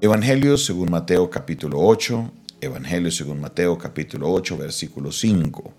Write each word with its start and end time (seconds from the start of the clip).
Evangelio 0.00 0.56
según 0.56 0.92
Mateo 0.92 1.28
capítulo 1.28 1.80
8, 1.80 2.30
Evangelio 2.60 3.10
según 3.10 3.40
Mateo 3.40 3.76
capítulo 3.76 4.30
8, 4.30 4.56
versículo 4.56 5.10
5. 5.10 5.74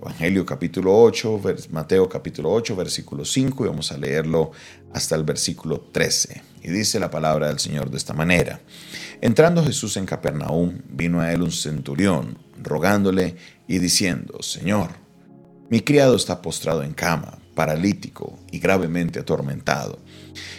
Evangelio 0.00 0.44
capítulo 0.44 1.00
8, 1.00 1.40
Mateo 1.70 2.08
capítulo 2.08 2.50
8, 2.50 2.74
versículo 2.74 3.24
5 3.24 3.64
y 3.64 3.68
vamos 3.68 3.92
a 3.92 3.98
leerlo 3.98 4.50
hasta 4.92 5.14
el 5.14 5.22
versículo 5.22 5.80
13. 5.92 6.42
Y 6.64 6.70
dice 6.70 6.98
la 6.98 7.08
palabra 7.08 7.46
del 7.46 7.60
Señor 7.60 7.88
de 7.88 7.98
esta 7.98 8.14
manera. 8.14 8.58
Entrando 9.20 9.62
Jesús 9.62 9.96
en 9.96 10.06
Capernaum, 10.06 10.80
vino 10.88 11.20
a 11.20 11.32
él 11.32 11.42
un 11.42 11.52
centurión, 11.52 12.38
rogándole 12.60 13.36
y 13.68 13.78
diciendo, 13.78 14.42
Señor, 14.42 14.90
mi 15.70 15.82
criado 15.82 16.16
está 16.16 16.42
postrado 16.42 16.82
en 16.82 16.94
cama, 16.94 17.38
paralítico 17.54 18.40
y 18.50 18.58
gravemente 18.58 19.20
atormentado. 19.20 20.00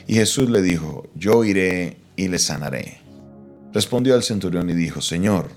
Y 0.08 0.14
Jesús 0.14 0.50
le 0.50 0.62
dijo, 0.62 1.10
yo 1.16 1.44
iré 1.44 2.07
y 2.18 2.28
le 2.28 2.40
sanaré. 2.40 3.00
Respondió 3.72 4.16
al 4.16 4.24
centurión 4.24 4.70
y 4.70 4.74
dijo, 4.74 5.00
Señor, 5.00 5.50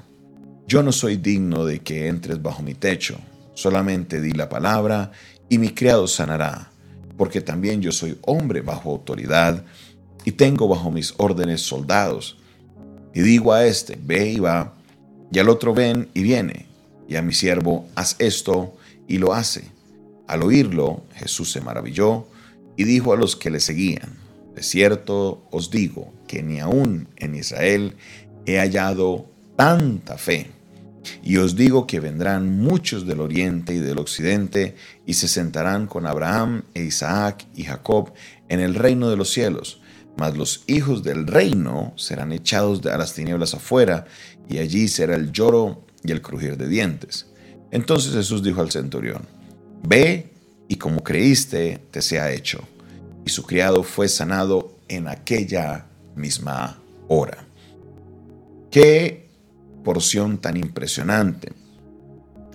yo 0.69 0.85
no 0.85 0.93
soy 0.93 1.17
digno 1.17 1.65
de 1.65 1.81
que 1.81 2.07
entres 2.07 2.41
bajo 2.41 2.63
mi 2.63 2.75
techo, 2.75 3.19
solamente 3.55 4.21
di 4.21 4.31
la 4.31 4.49
palabra 4.49 5.11
y 5.49 5.59
mi 5.59 5.71
criado 5.71 6.07
sanará, 6.07 6.71
porque 7.17 7.41
también 7.41 7.83
yo 7.83 7.91
soy 7.91 8.17
hombre 8.23 8.61
bajo 8.61 8.93
autoridad 8.93 9.65
y 10.25 10.33
tengo 10.33 10.69
bajo 10.69 10.93
mis 10.93 11.15
órdenes 11.17 11.63
soldados. 11.63 12.37
Y 13.15 13.23
digo 13.23 13.53
a 13.53 13.65
este, 13.65 13.99
ve 14.01 14.31
y 14.31 14.39
va, 14.39 14.75
y 15.33 15.39
al 15.41 15.49
otro 15.49 15.75
ven 15.75 16.09
y 16.15 16.23
viene, 16.23 16.67
y 17.09 17.17
a 17.17 17.23
mi 17.23 17.33
siervo, 17.33 17.89
haz 17.97 18.15
esto, 18.21 18.77
y 19.09 19.19
lo 19.19 19.35
hace. 19.35 19.65
Al 20.29 20.43
oírlo, 20.45 21.03
Jesús 21.15 21.51
se 21.51 21.61
maravilló 21.61 22.27
y 22.77 22.85
dijo 22.85 23.13
a 23.13 23.17
los 23.17 23.35
que 23.35 23.51
le 23.51 23.59
seguían, 23.59 24.17
de 24.55 24.63
cierto 24.63 25.47
os 25.51 25.71
digo 25.71 26.13
que 26.27 26.43
ni 26.43 26.61
aún 26.61 27.09
en 27.17 27.35
Israel 27.35 27.97
he 28.47 28.59
hallado 28.59 29.31
tanta 29.57 30.19
fe. 30.19 30.51
Y 31.23 31.39
os 31.39 31.57
digo 31.57 31.87
que 31.87 32.01
vendrán 32.01 32.59
muchos 32.59 33.07
del 33.07 33.21
oriente 33.21 33.75
y 33.75 33.79
del 33.79 33.99
occidente 33.99 34.75
y 35.07 35.15
se 35.15 35.29
sentarán 35.29 35.87
con 35.87 36.07
Abraham 36.07 36.63
e 36.75 36.83
Isaac 36.83 37.47
y 37.55 37.65
Jacob 37.65 38.13
en 38.49 38.61
el 38.61 38.75
reino 38.75 39.09
de 39.09 39.17
los 39.17 39.31
cielos. 39.31 39.81
Mas 40.17 40.37
los 40.37 40.65
hijos 40.67 41.03
del 41.03 41.27
reino 41.27 41.95
serán 41.97 42.33
echados 42.33 42.85
a 42.85 42.99
las 42.99 43.15
tinieblas 43.15 43.55
afuera, 43.55 44.05
y 44.49 44.59
allí 44.59 44.89
será 44.89 45.15
el 45.15 45.33
lloro 45.33 45.87
y 46.05 46.11
el 46.11 46.21
crujir 46.21 46.59
de 46.59 46.69
dientes. 46.69 47.27
Entonces 47.71 48.13
Jesús 48.13 48.43
dijo 48.43 48.61
al 48.61 48.71
centurión, 48.71 49.27
Ve 49.83 50.31
y 50.69 50.77
como 50.77 51.03
creíste, 51.03 51.81
te 51.91 52.03
sea 52.03 52.33
hecho 52.33 52.69
su 53.31 53.45
criado 53.45 53.83
fue 53.83 54.09
sanado 54.09 54.77
en 54.89 55.09
aquella 55.09 55.87
misma 56.15 56.81
hora. 57.09 57.47
Qué 58.71 59.29
porción 59.83 60.39
tan 60.39 60.57
impresionante. 60.57 61.53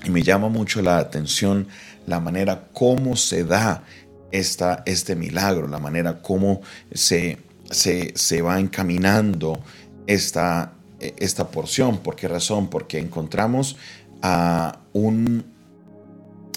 Y 0.04 0.10
me 0.12 0.22
llama 0.22 0.50
mucho 0.50 0.82
la 0.82 1.00
atención 1.00 1.68
la 2.06 2.20
manera 2.20 2.68
como 2.72 3.16
se 3.16 3.44
da 3.44 3.84
esta, 4.32 4.84
este 4.86 5.16
milagro, 5.16 5.68
la 5.68 5.80
manera 5.80 6.22
como 6.22 6.62
se, 6.94 7.40
se, 7.72 8.14
se 8.16 8.42
va 8.42 8.60
encaminando 8.60 9.60
esta, 10.06 10.74
esta 11.00 11.48
porción. 11.50 11.98
¿Por 11.98 12.16
qué 12.16 12.28
razón? 12.28 12.70
Porque 12.70 13.00
encontramos 13.00 13.78
a 14.22 14.80
un 14.94 15.46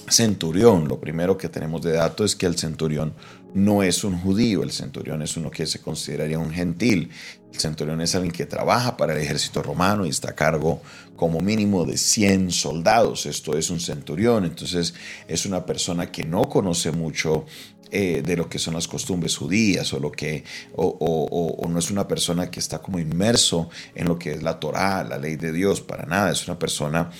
centurión. 0.08 0.88
Lo 0.88 1.00
primero 1.00 1.36
que 1.36 1.48
tenemos 1.48 1.82
de 1.82 1.92
dato 1.92 2.24
es 2.24 2.36
que 2.36 2.46
el 2.46 2.56
centurión 2.56 3.14
no 3.54 3.82
es 3.82 4.04
un 4.04 4.18
judío, 4.18 4.62
el 4.62 4.72
centurión 4.72 5.22
es 5.22 5.36
uno 5.36 5.50
que 5.50 5.66
se 5.66 5.80
consideraría 5.80 6.38
un 6.38 6.50
gentil. 6.50 7.10
El 7.52 7.58
centurión 7.58 8.00
es 8.00 8.14
alguien 8.14 8.32
que 8.32 8.46
trabaja 8.46 8.96
para 8.96 9.14
el 9.14 9.20
ejército 9.20 9.62
romano 9.62 10.04
y 10.04 10.10
está 10.10 10.30
a 10.30 10.34
cargo 10.34 10.82
como 11.16 11.40
mínimo 11.40 11.84
de 11.84 11.96
100 11.96 12.50
soldados. 12.50 13.26
Esto 13.26 13.56
es 13.56 13.70
un 13.70 13.80
centurión, 13.80 14.44
entonces 14.44 14.94
es 15.26 15.46
una 15.46 15.64
persona 15.64 16.12
que 16.12 16.24
no 16.24 16.48
conoce 16.48 16.92
mucho 16.92 17.46
eh, 17.90 18.22
de 18.22 18.36
lo 18.36 18.50
que 18.50 18.58
son 18.58 18.74
las 18.74 18.86
costumbres 18.86 19.34
judías 19.34 19.90
o 19.94 19.98
lo 19.98 20.12
que 20.12 20.44
o, 20.76 21.66
no 21.70 21.78
es 21.78 21.90
una 21.90 22.06
persona 22.06 22.50
que 22.50 22.60
está 22.60 22.80
como 22.80 22.98
inmerso 22.98 23.70
en 23.94 24.08
lo 24.08 24.18
que 24.18 24.32
es 24.32 24.42
la 24.42 24.60
Torá, 24.60 25.02
la 25.04 25.16
ley 25.16 25.36
de 25.36 25.52
Dios, 25.52 25.80
para 25.80 26.04
nada. 26.04 26.30
Es 26.30 26.46
una 26.46 26.58
persona 26.58 27.10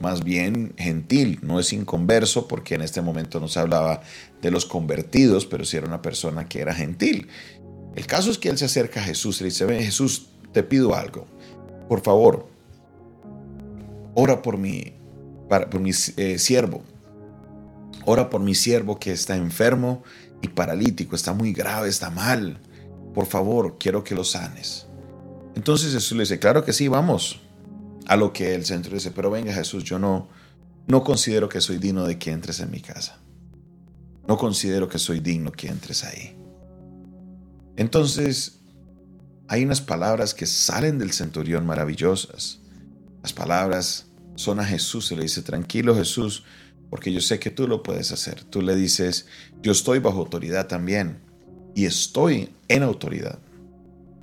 más 0.00 0.24
bien 0.24 0.74
gentil, 0.76 1.38
no 1.42 1.60
es 1.60 1.72
inconverso, 1.72 2.48
porque 2.48 2.74
en 2.74 2.82
este 2.82 3.02
momento 3.02 3.38
no 3.38 3.48
se 3.48 3.60
hablaba 3.60 4.00
de 4.40 4.50
los 4.50 4.64
convertidos, 4.64 5.46
pero 5.46 5.64
sí 5.64 5.76
era 5.76 5.86
una 5.86 6.02
persona 6.02 6.48
que 6.48 6.60
era 6.60 6.74
gentil. 6.74 7.28
El 7.94 8.06
caso 8.06 8.30
es 8.30 8.38
que 8.38 8.48
él 8.48 8.58
se 8.58 8.64
acerca 8.64 9.00
a 9.00 9.04
Jesús 9.04 9.40
y 9.40 9.44
le 9.44 9.50
dice, 9.50 9.66
Jesús, 9.82 10.30
te 10.52 10.62
pido 10.62 10.94
algo. 10.94 11.26
Por 11.88 12.00
favor, 12.00 12.48
ora 14.14 14.42
por 14.42 14.56
mi, 14.56 14.94
por 15.48 15.80
mi 15.80 15.90
eh, 16.16 16.38
siervo. 16.38 16.82
Ora 18.06 18.30
por 18.30 18.40
mi 18.40 18.54
siervo 18.54 18.98
que 18.98 19.12
está 19.12 19.36
enfermo 19.36 20.02
y 20.40 20.48
paralítico, 20.48 21.14
está 21.14 21.34
muy 21.34 21.52
grave, 21.52 21.88
está 21.88 22.10
mal. 22.10 22.58
Por 23.14 23.26
favor, 23.26 23.76
quiero 23.78 24.02
que 24.02 24.14
lo 24.14 24.24
sanes. 24.24 24.86
Entonces 25.54 25.92
Jesús 25.92 26.16
le 26.16 26.22
dice, 26.22 26.38
claro 26.38 26.64
que 26.64 26.72
sí, 26.72 26.88
vamos. 26.88 27.40
A 28.10 28.16
lo 28.16 28.32
que 28.32 28.56
el 28.56 28.64
centro 28.64 28.92
dice, 28.94 29.12
pero 29.12 29.30
venga 29.30 29.52
Jesús, 29.52 29.84
yo 29.84 30.00
no, 30.00 30.26
no 30.88 31.04
considero 31.04 31.48
que 31.48 31.60
soy 31.60 31.78
digno 31.78 32.04
de 32.08 32.18
que 32.18 32.32
entres 32.32 32.58
en 32.58 32.68
mi 32.72 32.80
casa. 32.80 33.20
No 34.26 34.36
considero 34.36 34.88
que 34.88 34.98
soy 34.98 35.20
digno 35.20 35.52
que 35.52 35.68
entres 35.68 36.02
ahí. 36.02 36.36
Entonces, 37.76 38.62
hay 39.46 39.64
unas 39.64 39.80
palabras 39.80 40.34
que 40.34 40.46
salen 40.46 40.98
del 40.98 41.12
centurión 41.12 41.64
maravillosas. 41.66 42.58
Las 43.22 43.32
palabras 43.32 44.06
son 44.34 44.58
a 44.58 44.64
Jesús 44.64 45.12
y 45.12 45.14
le 45.14 45.22
dice, 45.22 45.42
tranquilo 45.42 45.94
Jesús, 45.94 46.42
porque 46.90 47.12
yo 47.12 47.20
sé 47.20 47.38
que 47.38 47.50
tú 47.52 47.68
lo 47.68 47.84
puedes 47.84 48.10
hacer. 48.10 48.42
Tú 48.42 48.60
le 48.60 48.74
dices, 48.74 49.26
yo 49.62 49.70
estoy 49.70 50.00
bajo 50.00 50.18
autoridad 50.18 50.66
también 50.66 51.20
y 51.76 51.84
estoy 51.84 52.50
en 52.66 52.82
autoridad. 52.82 53.38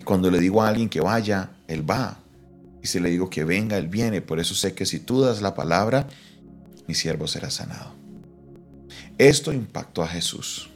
Cuando 0.04 0.30
le 0.30 0.42
digo 0.42 0.62
a 0.62 0.68
alguien 0.68 0.90
que 0.90 1.00
vaya, 1.00 1.52
él 1.70 1.90
va. 1.90 2.27
Y 2.82 2.88
si 2.88 3.00
le 3.00 3.10
digo 3.10 3.30
que 3.30 3.44
venga, 3.44 3.78
Él 3.78 3.88
viene. 3.88 4.22
Por 4.22 4.40
eso 4.40 4.56
sé 4.56 4.74
que 4.74 4.86
si 4.86 5.00
tú 5.00 5.22
das 5.22 5.42
la 5.42 5.56
palabra, 5.56 6.08
mi 6.88 6.94
siervo 6.94 7.28
será 7.28 7.50
sanado. 7.50 7.96
Esto 9.18 9.52
impactó 9.52 10.04
a 10.04 10.08
Jesús. 10.08 10.70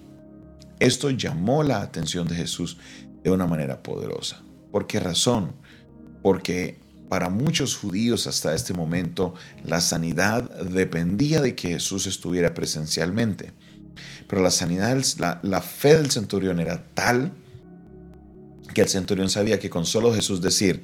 Esto 0.80 1.12
llamó 1.12 1.64
la 1.64 1.82
atención 1.82 2.28
de 2.28 2.36
Jesús 2.36 2.78
de 3.24 3.30
una 3.30 3.46
manera 3.46 3.84
poderosa. 3.84 4.42
¿Por 4.72 4.88
qué 4.88 5.00
razón? 5.00 5.54
Porque 6.24 6.80
para 7.08 7.30
muchos 7.30 7.76
judíos 7.76 8.26
hasta 8.26 8.56
este 8.56 8.74
momento 8.74 9.34
la 9.64 9.82
sanidad 9.82 10.50
dependía 10.64 11.42
de 11.42 11.56
que 11.56 11.70
Jesús 11.70 12.08
estuviera 12.08 12.54
presencialmente. 12.54 13.52
Pero 14.28 14.42
la 14.42 14.50
sanidad, 14.50 14.98
la, 15.20 15.40
la 15.44 15.62
fe 15.62 15.96
del 15.98 16.10
centurión 16.10 16.60
era 16.60 16.84
tal 16.94 17.34
que 18.74 18.82
el 18.82 18.90
centurión 18.90 19.30
sabía 19.30 19.60
que 19.60 19.70
con 19.70 19.86
solo 19.86 20.14
Jesús 20.14 20.42
decir, 20.42 20.84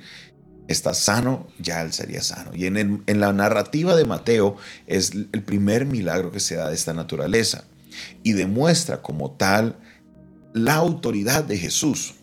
está 0.67 0.93
sano, 0.93 1.47
ya 1.59 1.81
él 1.81 1.93
sería 1.93 2.21
sano. 2.21 2.51
Y 2.53 2.65
en, 2.65 3.03
la 3.05 3.33
narrativa 3.33 3.95
de 3.95 4.05
Mateo 4.05 4.57
es 4.85 5.11
el 5.11 5.43
primer 5.43 5.85
milagro 5.85 6.31
que 6.31 6.39
se 6.39 6.55
da 6.55 6.69
de 6.69 6.75
esta 6.75 6.93
naturaleza 6.93 7.63
y 8.23 8.33
demuestra 8.33 9.01
como 9.01 9.31
tal 9.31 9.77
la 10.53 10.75
autoridad 10.75 11.43
de 11.43 11.57
Jesús. 11.57 12.15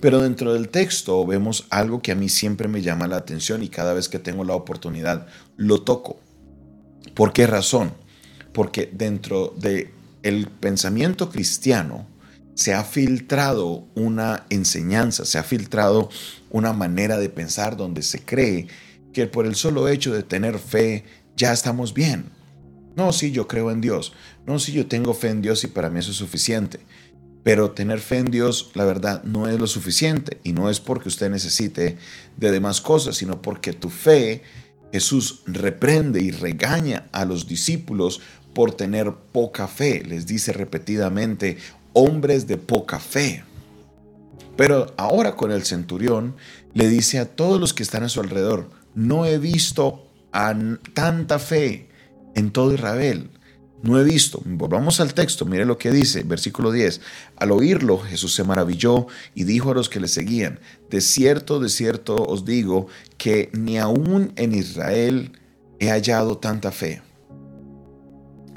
Pero 0.00 0.22
dentro 0.22 0.54
del 0.54 0.70
texto 0.70 1.24
vemos 1.26 1.66
algo 1.70 2.00
que 2.00 2.12
a 2.12 2.14
mí 2.14 2.28
siempre 2.28 2.68
me 2.68 2.82
llama 2.82 3.06
la 3.06 3.16
atención 3.16 3.62
y 3.62 3.68
cada 3.68 3.92
vez 3.92 4.08
que 4.08 4.18
tengo 4.18 4.44
la 4.44 4.54
oportunidad 4.54 5.26
lo 5.56 5.82
toco. 5.82 6.18
¿Por 7.14 7.32
qué 7.32 7.46
razón? 7.46 7.92
Porque 8.52 8.90
dentro 8.92 9.54
del 9.56 9.90
el 10.22 10.48
pensamiento 10.48 11.30
cristiano, 11.30 12.06
se 12.58 12.74
ha 12.74 12.82
filtrado 12.82 13.86
una 13.94 14.44
enseñanza, 14.50 15.24
se 15.24 15.38
ha 15.38 15.44
filtrado 15.44 16.10
una 16.50 16.72
manera 16.72 17.16
de 17.16 17.28
pensar 17.28 17.76
donde 17.76 18.02
se 18.02 18.24
cree 18.24 18.66
que 19.12 19.28
por 19.28 19.46
el 19.46 19.54
solo 19.54 19.86
hecho 19.86 20.12
de 20.12 20.24
tener 20.24 20.58
fe 20.58 21.04
ya 21.36 21.52
estamos 21.52 21.94
bien. 21.94 22.32
No, 22.96 23.12
sí, 23.12 23.30
yo 23.30 23.46
creo 23.46 23.70
en 23.70 23.80
Dios. 23.80 24.12
No, 24.44 24.58
sí, 24.58 24.72
yo 24.72 24.88
tengo 24.88 25.14
fe 25.14 25.28
en 25.28 25.40
Dios 25.40 25.62
y 25.62 25.68
para 25.68 25.88
mí 25.88 26.00
eso 26.00 26.10
es 26.10 26.16
suficiente. 26.16 26.80
Pero 27.44 27.70
tener 27.70 28.00
fe 28.00 28.18
en 28.18 28.32
Dios, 28.32 28.72
la 28.74 28.84
verdad, 28.84 29.22
no 29.22 29.46
es 29.46 29.56
lo 29.60 29.68
suficiente. 29.68 30.40
Y 30.42 30.52
no 30.52 30.68
es 30.68 30.80
porque 30.80 31.08
usted 31.08 31.30
necesite 31.30 31.96
de 32.38 32.50
demás 32.50 32.80
cosas, 32.80 33.14
sino 33.14 33.40
porque 33.40 33.72
tu 33.72 33.88
fe, 33.88 34.42
Jesús 34.92 35.42
reprende 35.46 36.20
y 36.20 36.32
regaña 36.32 37.06
a 37.12 37.24
los 37.24 37.46
discípulos 37.46 38.20
por 38.52 38.74
tener 38.74 39.12
poca 39.30 39.68
fe. 39.68 40.02
Les 40.04 40.26
dice 40.26 40.52
repetidamente, 40.52 41.58
hombres 41.98 42.46
de 42.46 42.56
poca 42.56 43.00
fe. 43.00 43.44
Pero 44.56 44.92
ahora 44.96 45.34
con 45.34 45.50
el 45.50 45.64
centurión 45.64 46.36
le 46.74 46.88
dice 46.88 47.18
a 47.18 47.26
todos 47.26 47.60
los 47.60 47.74
que 47.74 47.82
están 47.82 48.04
a 48.04 48.08
su 48.08 48.20
alrededor, 48.20 48.70
no 48.94 49.26
he 49.26 49.38
visto 49.38 50.04
tanta 50.94 51.38
fe 51.38 51.88
en 52.34 52.50
todo 52.50 52.72
Israel. 52.72 53.30
no 53.80 53.98
he 54.00 54.02
visto. 54.02 54.42
Volvamos 54.44 54.98
al 54.98 55.14
texto, 55.14 55.44
mire 55.44 55.64
lo 55.64 55.78
que 55.78 55.92
dice, 55.92 56.24
versículo 56.24 56.72
10. 56.72 57.00
Al 57.36 57.52
oírlo, 57.52 57.98
Jesús 57.98 58.34
se 58.34 58.42
maravilló 58.42 59.06
y 59.36 59.44
dijo 59.44 59.70
a 59.70 59.74
los 59.74 59.88
que 59.88 60.00
le 60.00 60.08
seguían, 60.08 60.58
de 60.90 61.00
cierto, 61.00 61.60
de 61.60 61.68
cierto 61.68 62.16
os 62.16 62.44
digo 62.44 62.88
que 63.16 63.50
ni 63.52 63.78
aún 63.78 64.32
en 64.34 64.52
Israel 64.54 65.30
he 65.78 65.90
hallado 65.90 66.38
tanta 66.38 66.72
fe. 66.72 67.02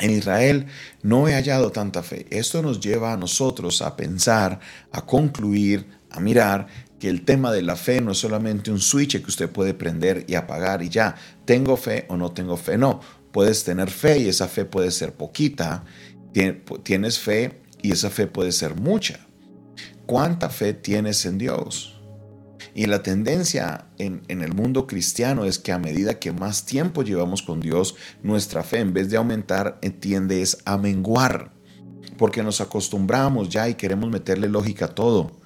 En 0.02 0.10
Israel 0.10 0.66
no 1.04 1.28
he 1.28 1.34
hallado 1.34 1.72
tanta 1.72 2.02
fe. 2.02 2.26
Esto 2.32 2.62
nos 2.64 2.80
lleva 2.80 3.14
a 3.14 3.18
nosotros 3.18 3.82
a 3.84 3.96
pensar, 3.96 4.60
a 4.92 5.06
concluir, 5.06 5.86
a 6.10 6.20
mirar 6.20 6.68
que 7.00 7.08
el 7.08 7.24
tema 7.24 7.52
de 7.52 7.62
la 7.62 7.76
fe 7.76 8.02
no 8.02 8.12
es 8.12 8.18
solamente 8.18 8.72
un 8.72 8.80
switch 8.80 9.22
que 9.22 9.30
usted 9.30 9.50
puede 9.50 9.76
prender 9.76 10.26
y 10.28 10.36
apagar 10.36 10.82
y 10.82 10.90
ya, 10.90 11.16
tengo 11.46 11.78
fe 11.78 12.06
o 12.10 12.18
no 12.18 12.32
tengo 12.32 12.58
fe. 12.58 12.78
No, 12.78 13.00
puedes 13.32 13.64
tener 13.64 13.92
fe 13.92 14.20
y 14.20 14.28
esa 14.28 14.48
fe 14.48 14.66
puede 14.66 14.90
ser 14.90 15.14
poquita, 15.14 15.84
tienes 16.84 17.20
fe 17.20 17.62
y 17.82 17.92
esa 17.92 18.10
fe 18.10 18.26
puede 18.26 18.52
ser 18.52 18.76
mucha. 18.76 19.20
¿Cuánta 20.08 20.50
fe 20.50 20.74
tienes 20.74 21.26
en 21.26 21.38
Dios? 21.38 22.01
Y 22.74 22.86
la 22.86 23.04
tendencia 23.04 23.88
en, 23.98 24.22
en, 24.28 24.42
el 24.42 24.54
mundo 24.54 24.88
cristiano 24.88 25.46
es 25.46 25.60
que 25.60 25.72
a 25.72 25.80
medida 25.80 26.20
que 26.20 26.32
más 26.32 26.66
tiempo 26.66 27.04
llevamos 27.04 27.42
con 27.42 27.60
Dios, 27.60 27.96
nuestra 28.24 28.64
fe 28.64 28.80
en 28.80 28.94
vez 28.94 29.10
de 29.10 29.18
aumentar 29.18 29.80
tiende 30.00 30.48
a 30.66 30.78
menguar, 30.78 31.54
porque 32.18 32.44
nos 32.44 32.62
acostumbramos 32.62 33.50
ya 33.50 33.68
y 33.68 33.76
queremos 33.76 34.10
meterle 34.10 34.48
lógica 34.48 34.86
a 34.86 34.96
todo 34.96 35.42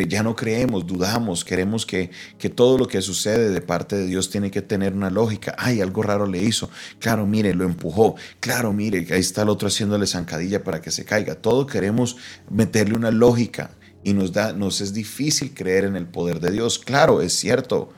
ya 0.00 0.22
no 0.22 0.34
creemos, 0.34 0.86
dudamos, 0.86 1.44
queremos 1.44 1.84
que, 1.84 2.10
que 2.38 2.48
todo 2.48 2.78
lo 2.78 2.88
que 2.88 3.02
sucede 3.02 3.50
de 3.50 3.60
parte 3.60 3.96
de 3.96 4.06
Dios 4.06 4.30
tiene 4.30 4.50
que 4.50 4.62
tener 4.62 4.94
una 4.94 5.10
lógica. 5.10 5.54
Ay, 5.58 5.80
algo 5.80 6.02
raro 6.02 6.26
le 6.26 6.42
hizo. 6.42 6.70
Claro, 6.98 7.26
mire, 7.26 7.54
lo 7.54 7.64
empujó. 7.64 8.16
Claro, 8.40 8.72
mire, 8.72 9.06
ahí 9.10 9.20
está 9.20 9.42
el 9.42 9.50
otro 9.50 9.68
haciéndole 9.68 10.06
zancadilla 10.06 10.64
para 10.64 10.80
que 10.80 10.90
se 10.90 11.04
caiga. 11.04 11.34
Todo 11.34 11.66
queremos 11.66 12.16
meterle 12.50 12.96
una 12.96 13.10
lógica 13.10 13.70
y 14.04 14.12
nos, 14.12 14.32
da, 14.32 14.52
nos 14.52 14.80
es 14.80 14.92
difícil 14.92 15.54
creer 15.54 15.84
en 15.84 15.96
el 15.96 16.06
poder 16.06 16.40
de 16.40 16.50
Dios. 16.50 16.78
Claro, 16.78 17.20
es 17.20 17.32
cierto. 17.32 17.92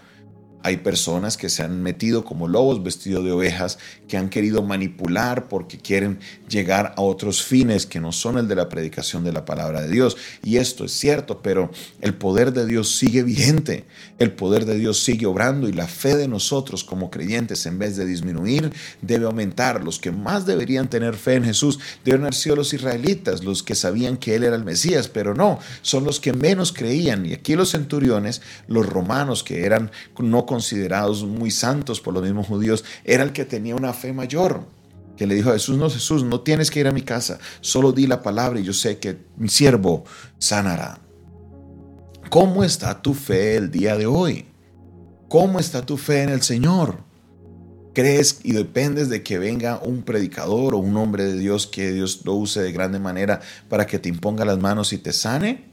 Hay 0.65 0.79
personas 0.79 1.37
que 1.37 1.51
se 1.51 1.63
han 1.63 1.83
metido 1.83 2.25
como 2.25 2.49
lobos 2.49 2.83
vestidos 2.83 3.23
de 3.23 3.33
ovejas, 3.33 3.79
que 4.09 4.17
han 4.17 4.31
querido 4.31 4.63
manipular 4.63 5.47
porque 5.47 5.77
quieren 5.77 6.19
llegar 6.49 6.95
a 6.97 7.03
otros 7.03 7.43
fines 7.43 7.85
que 7.85 8.01
no 8.01 8.13
son 8.13 8.39
el 8.39 8.49
de 8.49 8.55
la 8.55 8.71
predicación 8.71 9.25
de 9.25 9.33
la 9.35 9.45
palabra 9.45 9.83
de 9.83 9.91
Dios. 9.91 10.17
Y 10.43 10.57
esto 10.57 10.87
es 10.87 10.93
cierto, 10.93 11.43
pero 11.43 11.71
el 12.01 12.15
poder 12.15 12.55
de 12.55 12.65
Dios 12.65 12.97
sigue 12.97 13.23
vigente, 13.23 13.85
el 14.19 14.33
poder 14.33 14.65
de 14.65 14.79
Dios 14.79 15.05
sigue 15.05 15.27
obrando 15.27 15.69
y 15.69 15.73
la 15.75 15.87
fe 15.87 16.17
de 16.17 16.29
nosotros 16.29 16.83
como 16.83 17.11
creyentes, 17.11 17.67
en 17.67 17.79
vez 17.79 17.97
de 17.97 18.07
disminuir, 18.07 18.73
debe 19.03 19.27
aumentar. 19.27 19.85
Los 19.85 19.99
que 19.99 20.13
más 20.13 20.47
deberían 20.47 20.89
tener 20.89 21.15
fe 21.15 21.35
en 21.35 21.45
Jesús 21.45 21.79
deben 22.07 22.23
haber 22.23 22.35
sido 22.35 22.57
los 22.57 22.73
israelitas, 22.73 23.45
los 23.45 23.63
que 23.63 23.75
sabían 23.75 24.17
que 24.17 24.35
Él 24.35 24.45
era 24.45 24.57
el 24.57 24.65
Mesías, 24.65 25.09
pero 25.09 25.35
no, 25.35 25.59
son 25.83 26.05
los 26.05 26.21
que 26.21 26.33
menos 26.33 26.73
creían. 26.73 27.27
Y 27.27 27.35
aquí 27.35 27.55
los 27.55 27.73
centuriones, 27.73 28.41
los 28.67 28.87
romanos 28.87 29.45
que 29.45 29.67
eran 29.67 29.91
no 30.19 30.47
considerados 30.55 31.25
muy 31.25 31.51
santos 31.51 32.01
por 32.01 32.15
los 32.15 32.23
mismos 32.23 32.47
judíos, 32.47 32.85
era 33.03 33.25
el 33.25 33.33
que 33.33 33.45
tenía 33.45 33.75
una 33.75 33.93
fe 33.93 34.13
mayor, 34.13 34.65
que 35.17 35.27
le 35.27 35.35
dijo 35.35 35.51
a 35.51 35.55
Jesús, 35.55 35.77
no 35.77 35.91
Jesús, 35.91 36.23
no 36.23 36.43
tienes 36.43 36.71
que 36.71 36.79
ir 36.79 36.87
a 36.87 36.93
mi 36.93 37.03
casa, 37.03 37.41
solo 37.61 37.91
di 37.91 38.07
la 38.07 38.23
palabra 38.23 38.61
y 38.61 38.63
yo 38.63 38.73
sé 38.73 38.99
que 38.99 39.19
mi 39.37 39.49
siervo 39.49 40.05
sanará. 40.39 41.01
¿Cómo 42.31 42.63
está 42.63 43.03
tu 43.03 43.15
fe 43.15 43.57
el 43.57 43.73
día 43.73 43.97
de 43.97 44.07
hoy? 44.07 44.47
¿Cómo 45.29 45.59
está 45.59 45.85
tu 45.85 45.97
fe 45.97 46.23
en 46.23 46.29
el 46.29 46.43
Señor? 46.43 46.99
¿Crees 47.93 48.39
y 48.45 48.53
dependes 48.53 49.09
de 49.09 49.25
que 49.25 49.39
venga 49.39 49.81
un 49.83 50.03
predicador 50.03 50.77
o 50.77 50.79
un 50.79 50.97
hombre 50.97 51.25
de 51.25 51.37
Dios 51.37 51.67
que 51.67 51.91
Dios 51.91 52.21
lo 52.25 52.35
use 52.35 52.63
de 52.63 52.71
grande 52.71 53.01
manera 53.01 53.41
para 53.69 53.89
que 53.89 53.99
te 53.99 54.09
imponga 54.09 54.45
las 54.45 54.59
manos 54.59 54.93
y 54.93 54.99
te 54.99 55.13
sane? 55.13 55.65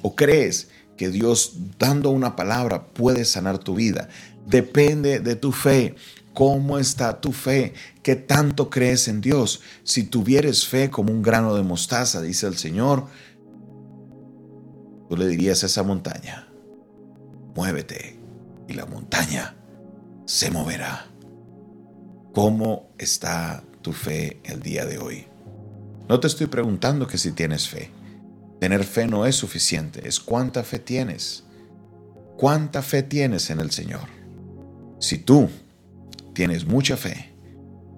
¿O 0.00 0.16
crees 0.16 0.68
que 0.96 1.10
Dios 1.10 1.54
dando 1.78 2.10
una 2.10 2.36
palabra 2.36 2.86
puede 2.86 3.24
sanar 3.24 3.58
tu 3.58 3.74
vida. 3.74 4.08
Depende 4.46 5.20
de 5.20 5.36
tu 5.36 5.52
fe. 5.52 5.94
¿Cómo 6.32 6.78
está 6.78 7.20
tu 7.20 7.32
fe? 7.32 7.72
¿Qué 8.02 8.14
tanto 8.14 8.68
crees 8.68 9.08
en 9.08 9.20
Dios? 9.20 9.62
Si 9.84 10.04
tuvieres 10.04 10.66
fe 10.66 10.90
como 10.90 11.12
un 11.12 11.22
grano 11.22 11.54
de 11.54 11.62
mostaza, 11.62 12.20
dice 12.20 12.46
el 12.46 12.56
Señor, 12.56 13.06
tú 15.08 15.16
le 15.16 15.26
dirías 15.26 15.62
a 15.62 15.66
esa 15.66 15.82
montaña, 15.82 16.48
muévete 17.54 18.18
y 18.68 18.74
la 18.74 18.84
montaña 18.84 19.56
se 20.26 20.50
moverá. 20.50 21.06
¿Cómo 22.34 22.90
está 22.98 23.64
tu 23.80 23.92
fe 23.92 24.40
el 24.44 24.60
día 24.60 24.84
de 24.84 24.98
hoy? 24.98 25.26
No 26.08 26.20
te 26.20 26.26
estoy 26.26 26.48
preguntando 26.48 27.06
que 27.06 27.16
si 27.16 27.32
tienes 27.32 27.68
fe. 27.68 27.90
Tener 28.60 28.84
fe 28.84 29.06
no 29.06 29.26
es 29.26 29.36
suficiente, 29.36 30.08
es 30.08 30.20
cuánta 30.20 30.62
fe 30.62 30.78
tienes. 30.78 31.44
¿Cuánta 32.36 32.82
fe 32.82 33.02
tienes 33.02 33.50
en 33.50 33.60
el 33.60 33.70
Señor? 33.70 34.08
Si 34.98 35.18
tú 35.18 35.48
tienes 36.34 36.66
mucha 36.66 36.96
fe, 36.96 37.34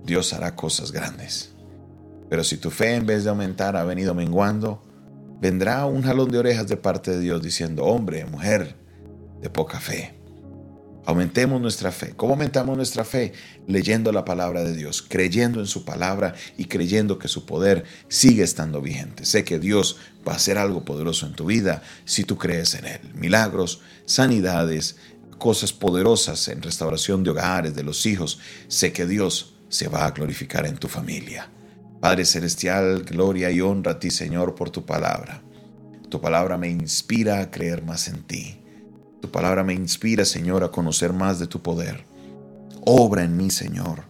Dios 0.05 0.33
hará 0.33 0.55
cosas 0.55 0.93
grandes. 0.93 1.55
Pero 2.29 2.45
si 2.45 2.57
tu 2.57 2.71
fe 2.71 2.95
en 2.95 3.07
vez 3.07 3.25
de 3.25 3.31
aumentar 3.31 3.77
ha 3.77 3.85
venido 3.85 4.15
menguando, 4.15 4.85
vendrá 5.41 5.87
un 5.87 6.03
jalón 6.03 6.31
de 6.31 6.39
orejas 6.39 6.69
de 6.69 6.77
parte 6.77 7.13
de 7.13 7.21
Dios 7.21 7.43
diciendo, 7.43 7.85
hombre, 7.85 8.25
mujer 8.27 8.77
de 9.41 9.51
poca 9.51 9.81
fe. 9.81 10.18
Aumentemos 11.09 11.59
nuestra 11.59 11.91
fe. 11.91 12.13
¿Cómo 12.15 12.35
aumentamos 12.35 12.77
nuestra 12.77 13.03
fe? 13.03 13.33
Leyendo 13.67 14.13
la 14.13 14.27
palabra 14.27 14.63
de 14.63 14.77
Dios, 14.77 15.01
creyendo 15.01 15.59
en 15.59 15.67
su 15.67 15.87
palabra 15.87 16.35
y 16.59 16.67
creyendo 16.67 17.19
que 17.19 17.29
su 17.29 17.47
poder 17.47 17.85
sigue 18.09 18.43
estando 18.43 18.83
vigente. 18.83 19.25
Sé 19.25 19.43
que 19.43 19.59
Dios 19.59 19.97
va 20.29 20.35
a 20.35 20.37
hacer 20.37 20.59
algo 20.59 20.85
poderoso 20.85 21.25
en 21.25 21.33
tu 21.33 21.47
vida 21.47 21.83
si 22.05 22.25
tú 22.25 22.37
crees 22.37 22.75
en 22.75 22.85
Él. 22.85 23.01
Milagros, 23.15 23.81
sanidades, 24.05 24.97
cosas 25.39 25.73
poderosas 25.73 26.47
en 26.49 26.61
restauración 26.61 27.25
de 27.25 27.31
hogares, 27.31 27.75
de 27.75 27.85
los 27.85 28.05
hijos. 28.05 28.39
Sé 28.69 28.93
que 28.93 29.07
Dios 29.07 29.55
se 29.71 29.89
va 29.89 30.05
a 30.05 30.11
glorificar 30.11 30.67
en 30.67 30.77
tu 30.77 30.89
familia. 30.89 31.49
Padre 32.03 32.27
Celestial, 32.27 33.05
gloria 33.05 33.51
y 33.51 33.63
honra 33.63 33.93
a 33.93 33.99
ti, 33.99 34.11
Señor, 34.11 34.55
por 34.55 34.69
tu 34.69 34.85
palabra. 34.85 35.43
Tu 36.11 36.21
palabra 36.21 36.59
me 36.59 36.69
inspira 36.69 37.41
a 37.41 37.51
creer 37.51 37.83
más 37.83 38.09
en 38.09 38.25
ti. 38.25 38.59
Tu 39.21 39.31
palabra 39.31 39.65
me 39.65 39.75
inspira, 39.75 40.25
Señor, 40.25 40.65
a 40.65 40.71
conocer 40.71 41.13
más 41.13 41.39
de 41.39 41.47
tu 41.47 41.61
poder. 41.61 42.05
Obra 42.85 43.25
en 43.25 43.37
mí, 43.37 43.51
Señor. 43.51 44.05